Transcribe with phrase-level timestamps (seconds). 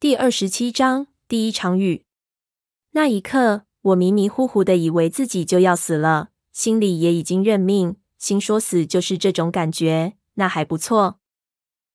[0.00, 2.06] 第二十七章第一场雨。
[2.92, 11.18] 那一刻，我迷迷糊糊的以为自己就要死了，心里也已经认命，心说死就是这种感觉，那还不错。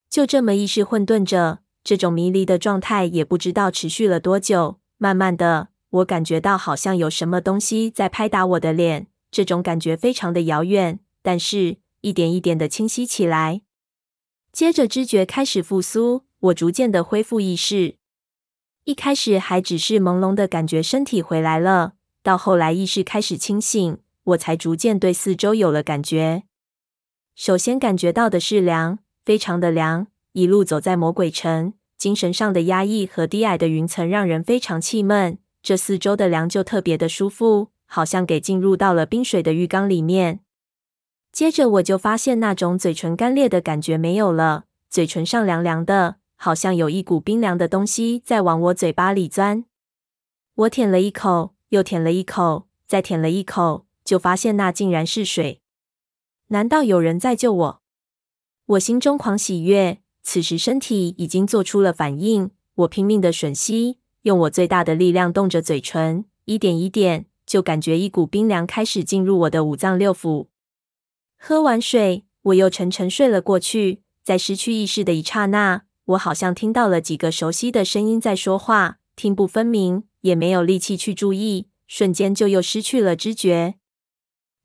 [0.07, 4.79] 就这么意识混沌着，这种迷离的状态也不知道持续了多久。
[4.99, 13.63] 慢慢的，我感觉到好像有什么东西在拍打我的脸，这种感觉非常的遥远，但是一点一点的清晰起来。
[14.51, 17.95] 接着知觉开始复苏，我逐渐的恢复意识。
[18.83, 26.43] 一开始还只是朦胧的感觉身体回来了，到后来意识开始清醒，我才逐渐对四周有了感觉。
[27.33, 30.07] 首先感觉到的是凉，非常的凉。
[30.33, 35.39] 一路走在魔鬼城，精神上的压抑和低矮的云层让人非常气闷。
[35.63, 40.41] 这四周的凉就特别的舒服，好像给进入到了冰水的浴缸里面。
[41.31, 49.65] 接着我就发现那种嘴唇干裂的感觉没有了，嘴唇上凉凉的，好像有一股冰凉的东西在往我嘴巴里钻。
[50.55, 55.61] 我舔了一口，又舔了一口，再舔了一口，就发现那竟然是水。
[56.47, 57.81] 难道有人在救我？
[58.67, 62.51] 我心中狂喜悦，此时身体已经做出了反应。
[62.75, 70.47] 我拼命的吮吸，用我最大的力量动着嘴唇，一点一点，就感觉一股冰凉开始进入我的五脏六腑。
[71.37, 74.01] 喝完水，我又沉沉睡了过去。
[74.23, 83.75] 在失去意识的一刹那，我好像听到了几个熟悉的声音在说话，听不分明，也没有力气去注意，瞬间就又失去了知觉。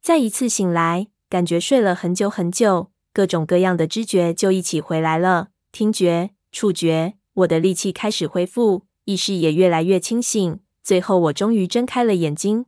[0.03, 10.61] 再一次醒来，感觉睡了很久很久，各种各样的知觉就一起回来了，听觉、触觉，我的力气开始恢复，意识也越来越清醒。
[10.83, 12.67] 最后，我终于睁开了眼睛。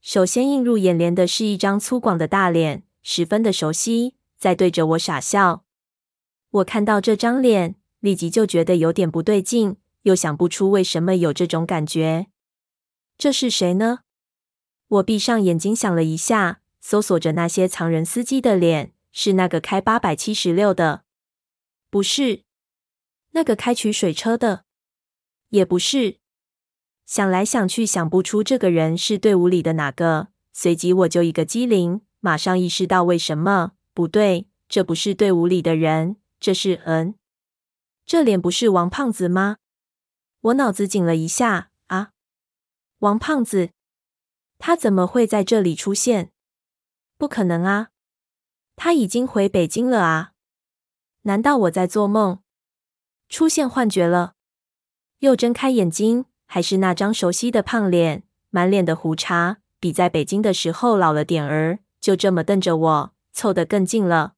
[0.00, 2.84] 首先映入眼帘的是一张粗犷的大脸。
[3.02, 5.65] 十分的熟悉，在对着我傻笑。
[6.56, 12.28] 我看到这张脸，立即就觉得有点不对劲，又想不出为什么有这种感觉。
[13.18, 14.00] 这是谁呢？
[14.88, 21.02] 我闭上眼睛想了一下，搜索着那些藏人司机的脸，是那个开八百七十六的？
[21.90, 22.44] 不是。
[23.32, 24.64] 那个开取水车的？
[25.50, 26.18] 也不是。
[27.04, 30.28] 想来想去，想不出这个人是队伍里的哪个。
[30.52, 32.00] 随即我就一个机灵。
[32.20, 37.16] 马上意识到为什么不对，这不是队伍里的人，这是嗯，
[38.04, 39.56] 这脸不是王胖子吗？
[40.42, 42.12] 我脑子紧了一下啊，
[43.00, 43.70] 王胖子，
[44.56, 46.30] 他怎么会在这里出现？
[47.18, 47.88] 不可能啊，
[48.76, 50.34] 他已经回北京了啊！
[51.22, 52.38] 难道我在做梦，
[53.28, 54.34] 出现幻觉了？
[55.18, 61.80] 又睁开眼睛，还是那张熟悉的胖脸，满脸的胡茬，比在北京的时候老了点儿。
[62.00, 64.35] 就这么瞪着我，凑得更近了。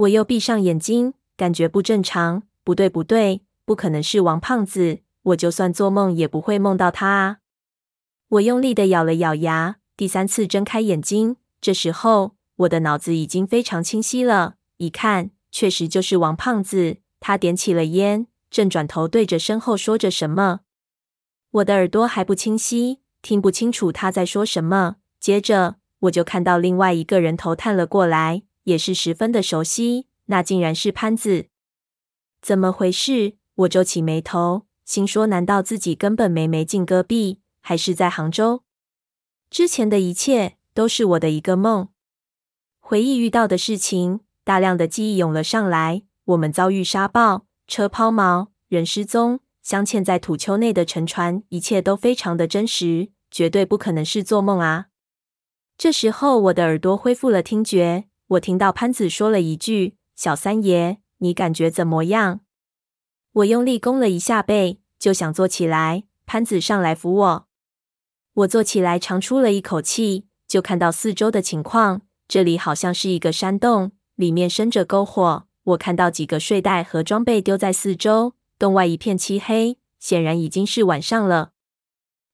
[0.00, 2.44] 我又闭上眼睛，感觉不正常。
[2.64, 5.00] 不对，不对，不可能是王胖子。
[5.22, 7.38] 我就算做梦也不会梦到他啊！
[8.28, 11.36] 我用力的咬了咬牙，第三次睁开眼睛。
[11.60, 14.54] 这时候，我的脑子已经非常清晰了。
[14.78, 16.96] 一看，确实就是王胖子。
[17.18, 20.60] 他点起了烟，正转头对着身后说着什么。
[21.50, 24.96] 我的耳朵还不清晰，听不清楚他在说什么。
[25.18, 25.76] 接着。
[26.04, 31.48] 我就看到另外一个人头探了过来，也是十分的熟悉，那竟然是潘子。
[32.40, 33.34] 怎么回事？
[33.56, 38.62] 我皱起眉头，心说：难道自己根本没没进戈壁，还是在杭州？
[39.50, 41.88] 之前的一切都是我的一个梦。
[42.78, 46.04] 回忆遇到的事情，大量的记忆涌了上来。
[46.26, 54.86] 我们遭遇沙暴，车抛锚，人失踪，镶嵌在土丘内的沉船，一切都非常的真实，绝对不可能是做梦啊！
[55.76, 58.09] 这时候，我的耳朵恢复了听觉。
[58.30, 62.40] 我听到潘子说了一句：“小三爷，你感觉怎么样？”
[63.32, 66.04] 我用力弓了一下背，就想坐起来。
[66.26, 67.46] 潘子上来扶我。
[68.34, 72.02] 我坐起来，长出了一口气，就看到四周的情况。
[72.28, 75.46] 这里好像是一个山洞，里面生着篝火。
[75.64, 81.50] 我看到几个睡袋和装备丢在四周，洞外一片漆黑，显然已经是晚上了。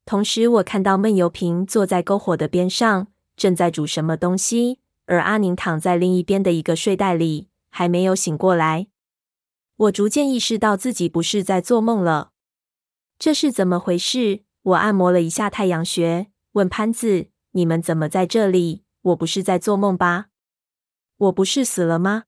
[0.04, 3.06] 同时，我看到闷油瓶坐在篝火的边上。
[3.37, 8.86] 正在煮什么东西，而阿宁躺在另一边的一个睡袋里，还没有醒过来。
[9.76, 12.32] 我逐渐意识到自己不是在做梦了。
[13.18, 14.42] 这是怎么回事？
[14.62, 18.84] 我按摩了一下太阳穴，问潘子：“你们怎么在这里？
[19.02, 20.26] 我不是在做梦吧？
[21.16, 22.24] 我不是死了吗？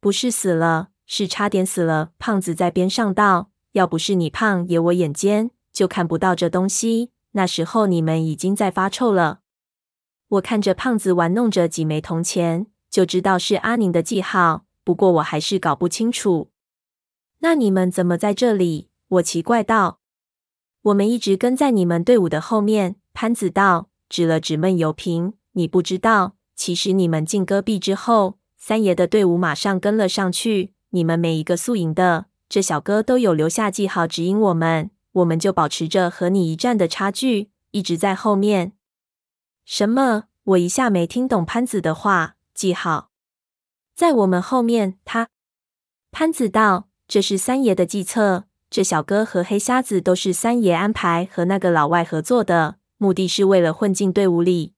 [0.00, 7.12] 不是死了，是差点死了。”胖子在边上道：“要不是你胖爷我眼尖，就看不到这东西。
[7.32, 9.40] 那时候你们已经在发臭了。”
[10.28, 14.64] 我看着胖子玩弄着几枚铜钱，就知道是阿宁的记号。
[14.82, 16.50] 不过我还是搞不清楚。
[17.40, 18.88] 那你们怎么在这里？
[19.08, 20.00] 我奇怪道。
[20.82, 22.96] 我们一直跟在你们队伍的后面。
[23.12, 25.34] 潘子道，指了指闷油瓶。
[25.52, 30.72] 你不知道，其实你们进戈壁之后，三爷的队伍马上跟了上去。
[30.90, 38.72] 你们每一个宿营的，这小哥都有留下记号指引我们，我们就保持着和你一战的差距，一直在后面。
[39.68, 40.28] 什么？
[40.44, 42.36] 我一下没听懂潘子的话。
[42.54, 43.10] 记号
[43.96, 44.96] 在我们后面。
[45.04, 45.28] 他
[46.12, 48.44] 潘子道：“这是三爷的计策。
[48.70, 54.74] 这小哥和黑瞎子都是三爷安排和那个老外合作的，目的是为了混进队伍里。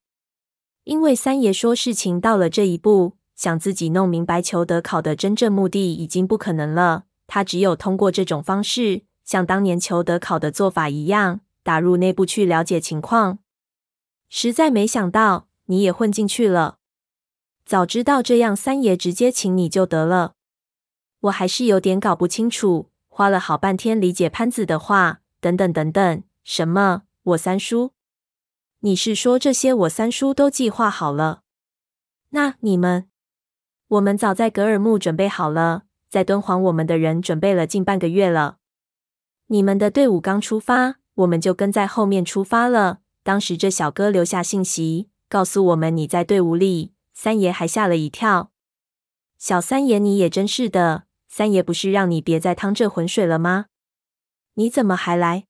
[0.85, 7.05] 因为三爷说事情到了这一步，想自己弄明白裘德考的真正目的已经不可能了。
[7.27, 13.41] 他只有通过这种方式，像当年裘德考的做法一样，打入内部去了解情况。
[14.29, 16.79] 实在没想到你也混进去了。
[17.65, 20.35] 早知道这样，三爷直接请你就得了。
[21.21, 25.21] 我还是有点搞不清楚，花了好半天理解潘子的话。
[25.41, 27.03] 等等等等，什么？
[27.23, 27.93] 我三叔？
[28.81, 31.43] 你是说这些我三叔都计划好了？
[32.31, 33.09] 那你们？
[33.87, 38.59] 我们早在格尔木准备好了，在敦煌我们的人准备了近半个月了。
[39.47, 42.99] 你们的队伍刚出发，我们就跟在后面出发了。
[43.29, 46.95] 当时这小哥留下信息，告诉我们你在队伍里。
[47.13, 48.53] 三爷还吓了一跳。
[49.37, 51.05] 小三爷，你也真是的。
[51.29, 53.67] 三爷不是让你别再趟这浑水了吗？
[54.55, 55.45] 你怎么还来？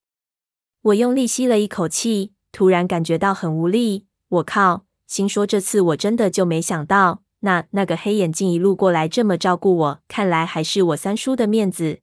[0.82, 4.08] 我用力吸了一口气，突然感觉到很无力。
[4.28, 4.84] 我靠！
[5.06, 12.00] 心说这次我真的就没想到，那那个黑眼镜一路过来这么照顾我，看来还是我三叔的面子。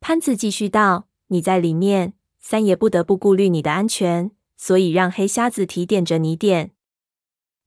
[0.00, 6.72] 潘子继续道：“你在里面，三爷不得不顾虑你的安全，所以让黑瞎子提点着你点。”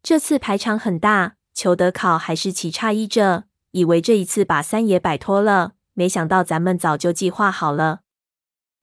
[0.04, 8.01] 这次排场很大，裘德考还是奇诧异着，以为这一次把三爷摆脱了，没想到咱们早就计划好了。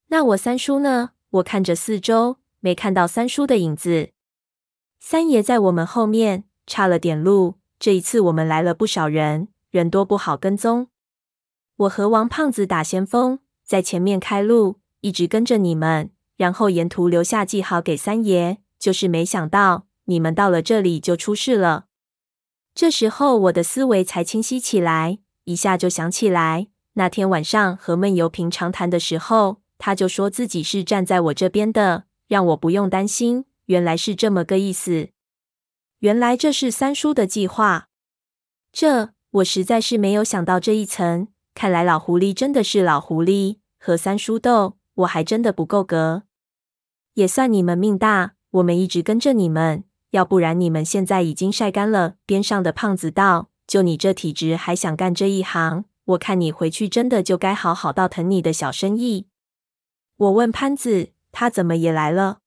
[0.09, 1.11] 那我三叔呢？
[1.31, 4.11] 我看着四周，没看到三叔的影子。
[4.99, 7.61] 三爷在我们后面，差了点路。
[7.79, 10.89] 这一次我们来了不少人，人多不好跟踪。
[11.77, 16.11] 我和王胖子打先锋，在前面开路，一直跟着你们，
[16.41, 18.63] 然后沿途留下记号给三爷。
[18.79, 19.87] 就是没想到。
[20.07, 21.85] 你们到了这里就出事了。
[22.75, 33.45] 这时候我的思维才清晰起来，一下就想起来，那天晚上和闷油瓶长谈的时候，他就说自己是站在我这边的，让我不用担心。
[33.67, 35.11] 原来是这么个意思。
[36.01, 37.87] 原来这是三叔的计划。
[38.73, 41.29] 这我实在是没有想到这一层。
[41.55, 46.25] 看来老狐狸真的是老狐狸，和三叔斗，我还真的不够格。
[47.15, 49.85] 也算你们命大，我们一直跟着你们。
[50.11, 52.17] 要不然你们现在已经晒干了。
[52.27, 55.85] 边上的胖子道：“就你这体质，还想干这一行？
[56.07, 59.29] 我看你回去真的就该好好倒腾你的小生意。”
[60.17, 62.39] 我问潘子：“他怎么也来了？”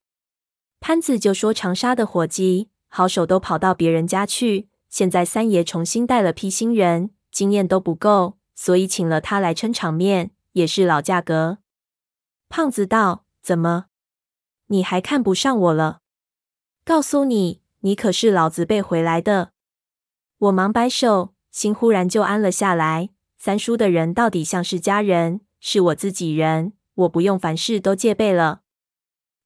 [0.82, 11.60] 潘子就说：“长沙的伙计好手都跑到别人家去，现在三爷重新带了批新人，经验都不够，所以请了他来撑场面，也是老价格。”
[12.50, 13.86] 胖子道：“怎么？
[14.74, 16.00] 你还看不上我了？”
[16.84, 19.52] 告诉你，你可是老子背回来的。
[20.40, 23.12] 我忙摆手，心忽然就安了下来。
[23.38, 28.62] 三叔的人到底像是家人，是我自己人，我不用凡事都戒备了。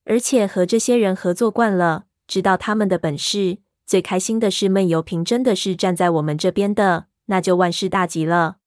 [0.06, 3.60] 而且和这些人合作惯了，知道他们的本事。
[3.86, 8.58] 最开心的是闷油瓶真的是站在我们这边的，那就万事大吉了。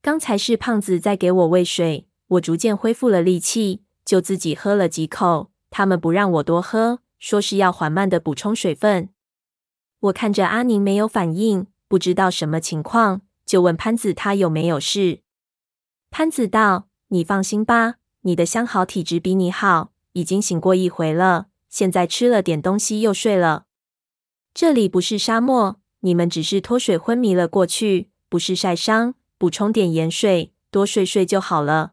[0.00, 5.51] 刚才是胖子在给我喂水，我逐渐恢复了力气，就自己喝了几口。
[5.72, 7.00] 他们不让我多喝。
[7.18, 9.10] 说是要缓慢的补充水分。
[10.00, 15.20] 我看着阿宁没有反应，不知道什么情况，就问潘子他有没有事。
[16.10, 23.66] 潘子道：“你放心吧，你的相好体质比你好，已经醒过一回了，现在吃了点东西又睡了。
[24.52, 31.92] 这里不是沙漠，你们只是脱水昏迷了过去，不是晒伤，补充点盐水，多睡睡就好了。”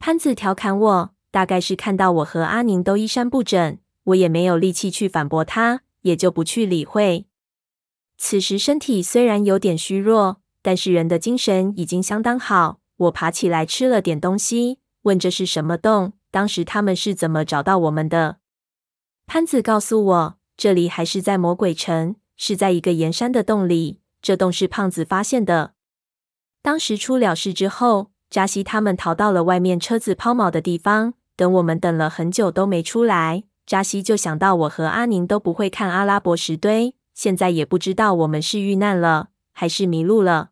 [0.00, 3.78] 潘子调侃我，大概是看到我和阿宁都衣衫不整。
[4.04, 7.26] 我也没有力气去反驳他，也就不去理会。
[8.16, 12.80] 此时身体虽然有点虚弱，但是人的精神已经相当好。
[12.96, 16.14] 我爬起来吃了点东西，问这是什么洞？
[16.30, 18.38] 当时他们是怎么找到我们的？
[19.26, 24.00] 潘子告诉我，这里还是在魔鬼城，是在一个岩山的洞里。
[24.20, 25.74] 这洞是胖子发现的。
[26.62, 33.44] 当时出了事之后，扎西他们逃到了外面车子抛锚的地方，等我们等了很久都没出来。
[33.64, 40.50] 扎西就想到我和阿宁都不会看阿拉伯石堆，现在也不知道我们是遇难了还是迷路了。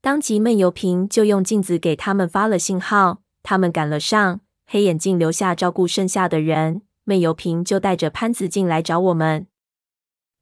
[0.00, 9.46] 当即闷油瓶就用镜子给他们发了信号，他们赶了上，黑眼镜留下照顾剩下的人，闷油瓶就带着潘子进来找我们。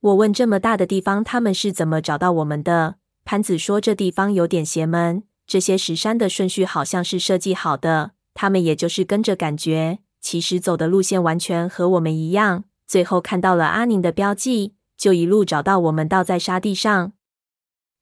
[0.01, 2.95] 我问这么大的地方，他们是怎么找到我们的？
[3.27, 12.65] 潘子说这地方有点邪门，这些石山的顺序好像是设计好的，他们也就是跟着感觉，其实走的路线完全和我们一样。
[12.87, 17.13] 最后看到了阿宁的标记，就一路找到我们，倒在沙地上。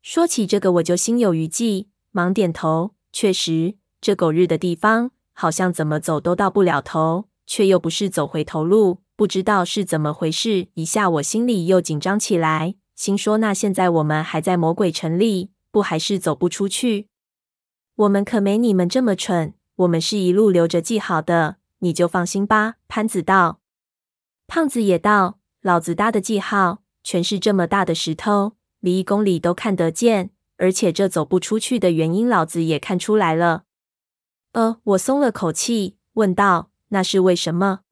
[0.01, 2.95] 说起这个，我就心有余悸，忙点头。
[3.13, 10.69] 确实，这狗日的地方，好像怎么走都到不了头，却又不是走回头路，不知道是怎么回事。
[10.75, 17.09] 一下我心里又紧张起来，心说：那现在我们还在魔鬼城里，不还是走不出去？
[17.97, 22.75] 我们可没你们这么蠢，我们是一路留着记好的，你就放心吧。
[22.89, 23.61] 潘子道。
[24.49, 30.31] 胖子也道：“老子搭的记号全是这么大的石头，离一公里都看得见。
[30.57, 33.63] 而且这走不出去的原因，老子也看出来了。”
[34.53, 37.83] 呃，我松了口气，问道：“那是为什么？”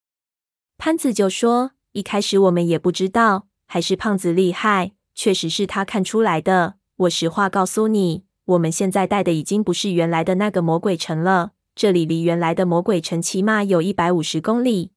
[0.76, 6.78] 潘子就说：“一开始我们也不知道，还是胖子厉害，确实是他看出来的。
[6.96, 14.92] 我实话告诉你，我们现在带的已经不是原来的那个魔鬼城了，这里离原来的魔鬼城起码有一百五十公里。”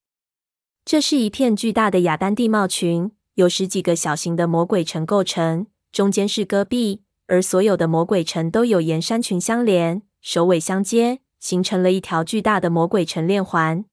[0.85, 13.83] 这是一片巨大的雅丹地貌群，由十几个小型的魔鬼城构成，中间是戈壁，而所有的魔鬼城都有沿山群相连，首尾相接，形成了一条巨大的魔鬼城链环。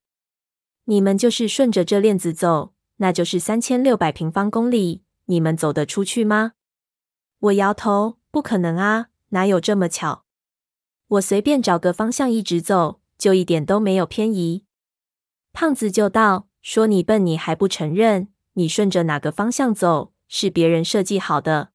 [0.84, 6.52] 你们就是顺着这链子走，那就是三千六百平方公里，你们走得出去吗？
[7.40, 10.25] 我摇头，不可能啊，哪有这么巧？
[11.08, 14.64] 我随便找个方向一直走，就一点都没有偏移。
[15.52, 16.48] 胖子就道。
[16.62, 18.26] 说你笨，你还不承认？
[18.54, 21.68] 你顺着哪个方向走，是别人设计好的。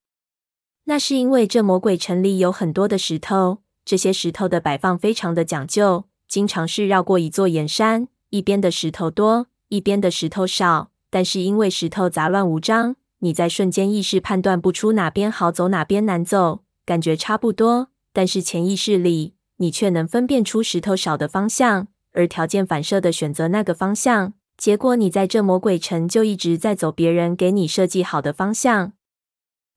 [0.84, 10.92] 那是因为这魔鬼城里有很多的石头，这些石头的摆放非常的讲究，经常是绕过一座岩山，一边的石头多，一边的石头少。
[11.10, 17.91] 但是因为石头杂乱无章，你在瞬间意识判断不出哪边好走，哪边难走，感觉差不多。
[18.14, 24.34] 但是潜意识里，你却能分辨出石头少的方向，而条件反射的选择那个方向。
[24.58, 28.94] 结果，你在这魔鬼城就一直在走别人给你设计好的方向，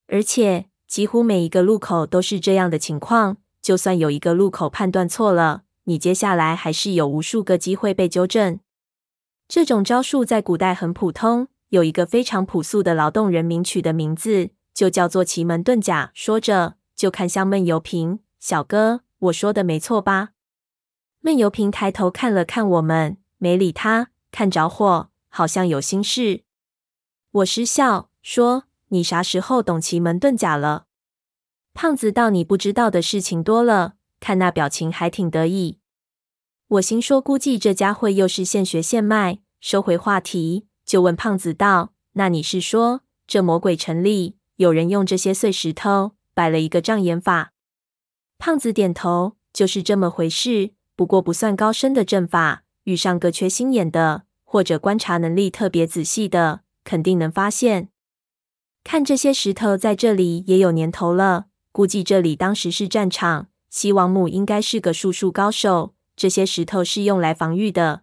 [0.08, 3.38] 而且几乎每一个路口都是这样的情况。
[3.62, 8.60] 就算有一个路口判断错了，你接下来还是有无数个机会被纠正。
[9.48, 16.10] 这种招数在古代很普通，有一个非常朴素的劳动人民取的名字，就叫做奇门遁甲。
[16.12, 20.32] 说着，就看向闷油瓶，小哥，我说的没错吧？
[21.20, 24.10] 闷油瓶抬头看了看我们，没理他。
[24.30, 26.42] 看着火，好像有心事。
[27.30, 30.84] 我失笑说：“你啥时候懂奇门遁甲了？”
[31.72, 35.78] 胖子道：“你不知道的事情多了。”看那表情还挺得意。
[36.68, 47.52] 我心说：“估计这家伙又是现学现卖。”收回话题，就问胖子道：“那你是说，这魔鬼城里有人用这些碎石头摆了一个障眼法？”
[48.46, 50.72] 胖子点头：“就是这么回事。
[50.94, 57.88] 不过不算高深的阵法。”遇上个缺心眼的，或者观察能力特别仔细的，肯定能发现。
[58.84, 63.46] 看这些石头在这里也有年头了，估计这里当时是战场。
[63.70, 68.02] 西王母应该是个术数高手，这些石头是用来防御的。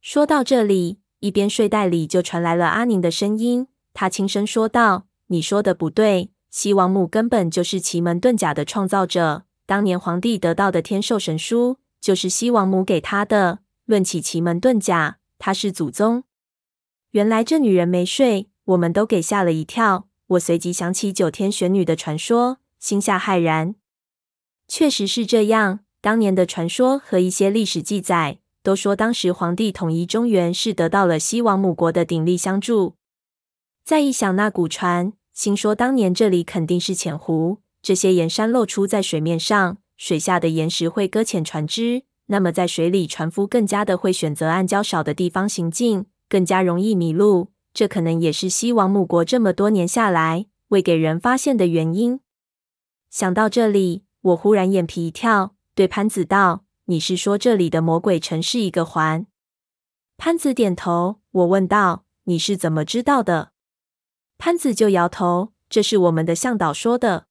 [0.00, 9.42] 说到这里，一边睡袋里就传来了阿宁的声音，他轻声说道：“你说的不对，西王母根本就是奇门遁甲的创造者。
[9.66, 16.22] 当年皇帝得到的天授神书，就是西王母给他的。”论起奇门遁甲，他是祖宗。
[17.10, 20.06] 原来这女人没睡，我们都给吓了一跳。
[20.28, 23.74] 我随即想起九天玄女的传说，心下骇然。
[24.68, 32.94] 确实是这样，当年的传说和一些历史记载都说，当时皇帝统一中原是得到了西王母国的鼎力相助。
[33.84, 42.04] 再一想那古传，心说当年这里肯定是浅湖，这些岩山露出在水面上，水下的岩石会搁浅船只。
[42.26, 47.48] 那么，在水里，船夫更加的会选择暗礁少的地方行进，更加容易迷路。
[47.74, 52.20] 这可能也是西王母国这么多年下来未给人发现的原因。
[53.10, 59.26] 想到这里，我忽然眼皮一跳，对潘子道：“你是说这里的魔鬼城是一个环？”
[60.16, 61.16] 潘子点头。
[61.32, 63.50] 我问道：“你是怎么知道的？”
[64.44, 67.28] 潘子就摇头：“这是我们的向导说的。”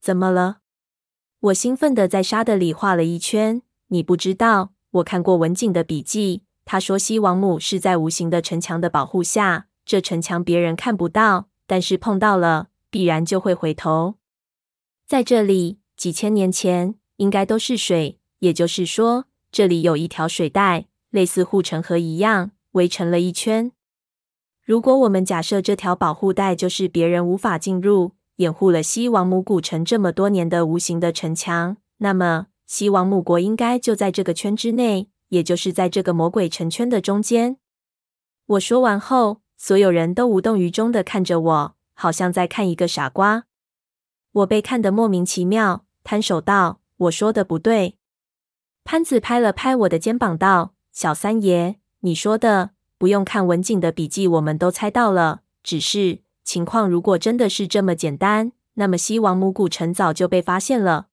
[0.00, 0.60] 怎么了？
[1.40, 3.60] 我兴奋地在沙地里画了一圈。
[3.88, 6.44] 你不知道，我看过文景的笔记。
[6.64, 14.14] 他说，西王母是在无形的城墙的保护下，这城墙别人看不到，但是碰到了，必然就会回头。
[15.06, 23.72] 在这里，几千年前应该都是水，也就是说，这里有一条水带，类似护城河一样，围成了一圈。
[24.64, 37.56] 如果我们假设这条保护带就是别人无法进入、掩护了西王母古城这么多年的无形的城墙，那么西王母国应该就在这个圈之内，也就是在这个魔鬼城圈的中间。
[38.46, 43.44] 我说完后，所有人都无动于衷的看着我，好像在看一个傻瓜。
[44.30, 47.96] 我被看得莫名其妙，摊手道：“我说的不对。”
[48.84, 52.70] 潘子拍了拍我的肩膀道：“小三爷，你说的。”
[53.02, 55.40] 不用看文景的笔记，我们都猜到了。
[55.64, 61.08] 只是情况如果真的是这么简单，那么西王母古城早就被发现了。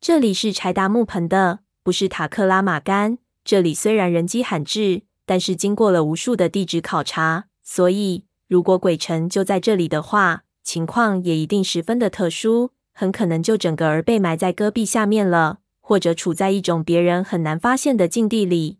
[0.00, 3.18] 这里是柴达木盆的，不是塔克拉玛干。
[3.44, 18.78] 这里虽然人迹罕至，但是经过了无数的地质考察，所以如果鬼城就在这里的话，情况也一定十分的特殊，很可能就整个儿被埋在戈壁下面了，或者处在一种别人很难发现的境地里。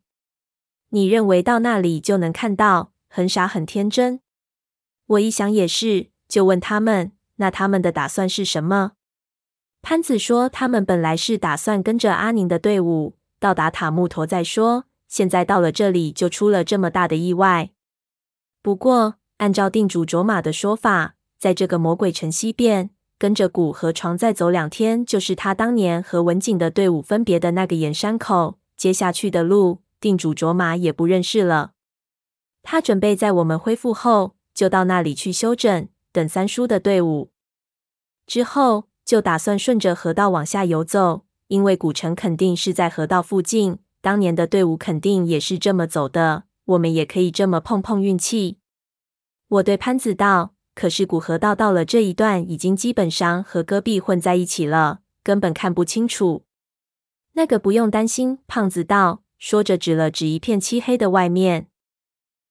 [0.91, 2.93] 你认为到那里就能看到？
[3.09, 4.21] 很傻，很天真。
[5.07, 8.93] 我一想也是，就问他们：“那他们的打算是什么？”
[9.81, 17.71] 潘子说：“他们本来是打算跟着阿宁的队伍到达塔木陀再说，现在到了这里就出了这么大的意外。
[18.61, 28.59] 不过，按照定主卓玛的说法，在这个魔鬼城西边，跟着古河床再走两天，就是他当年和文景的队伍分别的那个岩山口。
[28.77, 31.73] 接下去的路。”定主卓玛也不认识了。
[32.63, 37.33] 他准备在我们恢复后，就到那里去休整，等三叔的队伍。
[38.25, 46.45] 之后就打算顺着河道往下游走，因为古城肯定是在河道附近，当年的队伍肯定也是这么走的。
[46.67, 48.59] 我们也可以这么碰碰运气。
[49.49, 56.45] 我对潘子道：“可是古河道到了这一段，已经基本上和戈壁混在一起了，根本看不清楚。”
[57.35, 59.23] 那个不用担心，胖子道。
[59.39, 61.69] 说着，指了指一片漆黑的外面。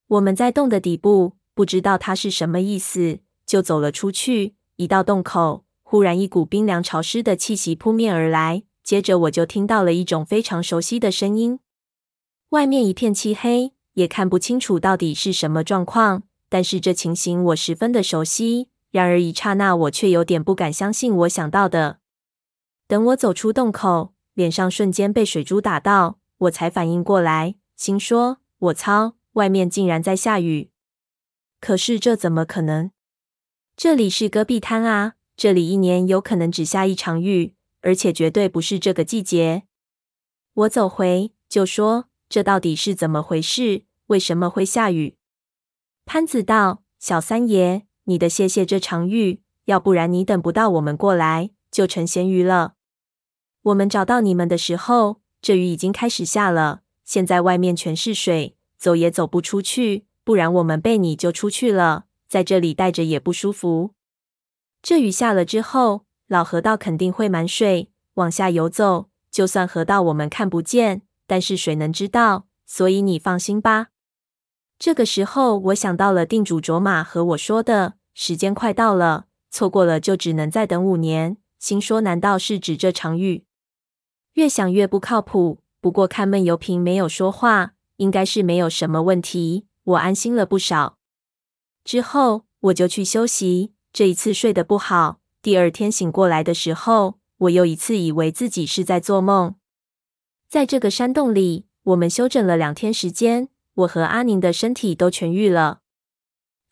[0.08, 4.56] 我们在洞的底部，不知道他是什么意思，就走了出去。
[4.76, 11.60] 一到洞口，忽然一股冰凉潮湿的气息扑面而来，接着我就听到了一种非常熟悉的声音。
[12.50, 18.70] 外面一片漆黑，也看不清楚到底是什么状况，但是这情形我十分的熟悉。
[18.92, 22.00] 然而一刹那，我却有点不敢相信我想到的。
[22.88, 26.20] 等我走出洞口，脸上瞬间被水珠打到。
[26.38, 30.70] 我才反应过来，心说：“我操，外面竟然在下雨！
[31.62, 32.92] 可是这怎么可能？
[33.78, 39.64] 这里是戈壁滩啊，这里一年有可能只下一场雨，而且绝对不是这个季节。”
[40.54, 43.86] 我走回就说：“这到底是怎么回事？
[44.08, 45.16] 为什么会下雨？”
[46.06, 52.76] 潘子道：“小三爷，你得谢谢这场雨，要不然你等不到我们过来，就成咸鱼了。
[53.64, 60.08] 我们找到你们的时候。”这雨已经开始下了，现在外面全是水，走也走不出去。
[60.24, 63.92] 不然我们被你救出去了，在这里待着也不舒服。
[64.82, 69.10] 这雨下了之后，老河道肯定会满水，往下游走。
[69.30, 73.90] 就算河道我们看不见，但是水能知道，所以你放心吧。
[74.80, 81.38] 这个时候，我想到了定主卓玛和我说的时间快到了，错过了就只能再等五年。
[81.60, 83.46] 心说，难道是指这场雨？
[84.36, 89.66] 越想越不靠谱，不过看闷油瓶没有说话，应该是没有什么问题。
[89.84, 90.98] 我安心了不少。
[91.86, 95.20] 之后我就去休息，这一次睡得不好。
[95.42, 99.56] 第二天醒过来的时候，我又一次以为自己是在做梦。
[100.50, 105.80] 在这个山洞里，我们休整了两天时间，我和阿宁的身体都痊愈了。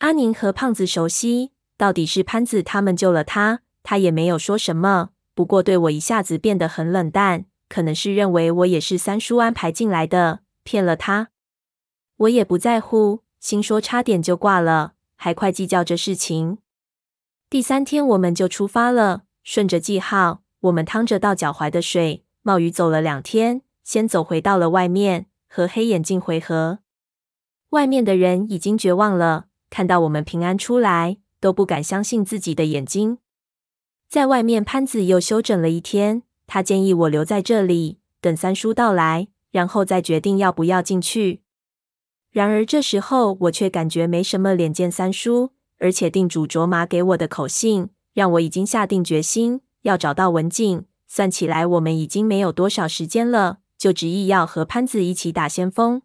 [0.00, 7.46] 阿宁和胖子熟悉，到底是潘子他们救了他，他也没有说什么，不过对我一下子变得很冷淡。
[7.74, 11.30] 可能是认为我也是三叔安排进来的，骗了他。
[12.18, 16.58] 我也不在乎，心说差点就挂了，还快计较这事情。
[17.50, 26.78] 第三天我们就出发了，顺着记号，我们趟着到脚踝的水，冒雨走了两天，先走回到了外面，和黑眼镜回合。
[27.70, 33.18] 外面的人已经绝望了，看到我们平安出来，都不敢相信自己的眼睛。
[34.08, 36.22] 在外面，潘子又休整了一天。
[36.46, 41.40] 他建议我留在这里，等三叔到来，然后再决定要不要进去。
[42.30, 50.84] 然而这时候我却感觉没什么脸见三叔，而且定主卓玛给我的口信，让我已经下定决心要找到文静。
[51.06, 56.02] 算起来，我们已经没有多少时间了，就执意要和潘子一起打先锋。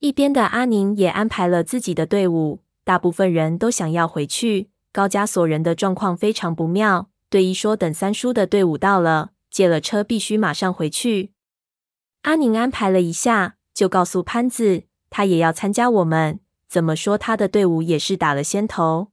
[0.00, 4.68] 一边的阿宁也安排了自己的队伍，大部分人都想要回去。
[4.92, 9.30] 高加索人的状况非常不妙，对一说等三叔的队伍到了。
[9.50, 11.32] 借了车，必须马上回去。
[12.22, 16.40] 阿宁安排了一下，就告诉潘子，他也要参加我们。
[16.68, 19.10] 怎么说，他的队伍也是打了先头。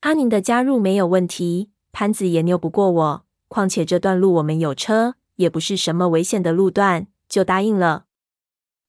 [0.00, 3.26] 阿宁的加入没有问题，潘子也拗不过我。
[3.48, 8.06] 况且这段路我们有车，也不是什么危险的路段，就答应了。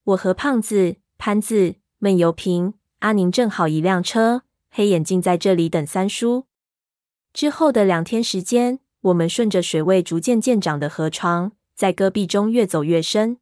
[0.06, 4.42] 我和胖子、潘子、闷油瓶、阿宁正好一辆车，
[4.72, 6.46] 黑眼镜在这里等三叔。
[7.34, 13.38] 之后的两天时间，我们顺着水位逐渐渐涨的河床，在戈壁中越走越深。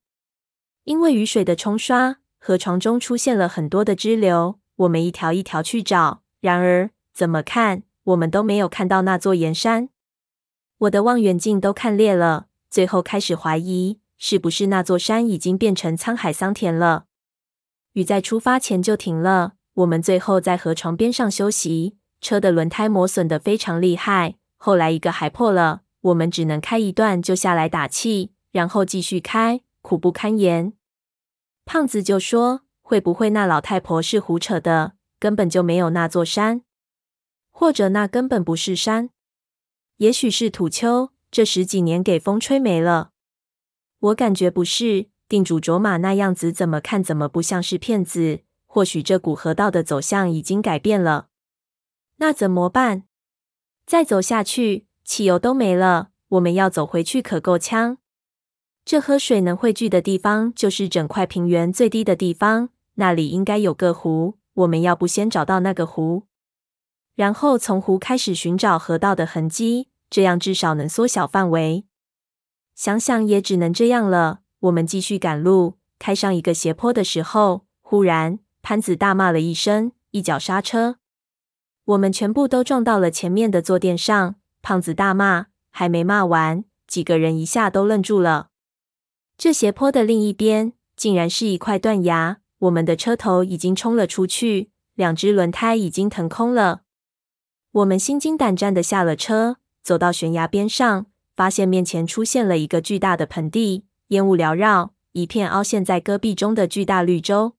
[0.84, 4.60] 因为雨水的冲刷，河床中出现了很多的支流。
[4.76, 9.90] 我们一条一条去找，然而怎么看，我们都没有看到那座岩山。
[10.80, 17.06] 我的望远镜都看裂了，最后开始怀疑，是不是那座山已经变成沧海桑田了。
[17.94, 21.98] 雨在出发前就停了，我们最后在河床边上休息。
[22.22, 30.74] 车的轮胎磨损得非常厉害，后来一个还破了，我们只能开一段就下来打气，然后继续开，苦不堪言。
[31.66, 34.94] 胖子就说：“会不会那老太婆是胡扯的？
[35.20, 36.64] 根本就没有那座山，
[37.52, 39.12] 或者那根本不是山，
[39.98, 43.12] 也许是土丘，这十几年给风吹没了。
[44.00, 48.40] 我感觉不是，定主卓玛那样子，怎么看怎么不像是骗子。
[48.66, 51.28] 或许这股河道的走向已经改变了。”
[52.18, 53.04] 那怎么办？
[53.86, 56.10] 再走下去，汽油都没了。
[56.30, 57.98] 我们要走回去可够呛。
[58.84, 64.38] 这喝水能汇聚的地方，就是整块平原最低的地方，那里应该有个湖。
[64.54, 66.24] 我们要不先找到那个湖，
[67.16, 71.86] 然后从湖开始寻找河道的痕迹，这样至少能缩小范围。
[72.74, 74.40] 想想也只能这样了。
[74.62, 80.98] 我们继续赶路，开上一个斜坡的时候，忽然潘子大骂了一声，一脚刹车。
[81.86, 84.36] 我们全部都撞到了前面的坐垫上。
[84.62, 88.50] 胖子大骂，还没骂完，几个人一下都愣住了。
[89.38, 92.38] 这斜坡的另一边，竟然是一块断崖。
[92.58, 96.82] 我们的车头已经冲了出去，两只轮胎已经腾空了。
[97.72, 107.54] 我们心惊胆战地下了车，走到悬崖边上，发现面前出现了一个巨大的盆地，烟雾缭绕，一片凹陷在戈壁中的巨大绿洲。